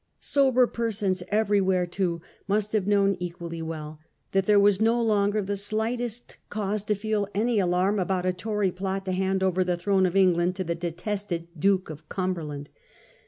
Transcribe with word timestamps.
Sober 0.19 0.65
persons 0.65 1.21
everywhere, 1.27 1.85
too, 1.85 2.23
must 2.47 2.71
have 2.73 2.87
known 2.87 3.15
equally 3.19 3.61
well 3.61 3.99
that 4.31 4.47
there 4.47 4.59
was 4.59 4.81
no 4.81 4.99
longer 4.99 5.43
the 5.43 5.55
slightest 5.55 6.37
cause 6.49 6.83
to 6.85 6.95
feel 6.95 7.27
any 7.35 7.59
alarm 7.59 7.99
about 7.99 8.25
a 8.25 8.33
Tory 8.33 8.71
plot 8.71 9.05
to 9.05 9.11
hand 9.11 9.43
over 9.43 9.63
the 9.63 9.77
throne 9.77 10.07
of 10.07 10.15
England 10.15 10.55
to 10.55 10.63
the 10.63 10.73
detested 10.73 11.49
Duke 11.59 11.91
of 11.91 12.09
Cumberland. 12.09 12.69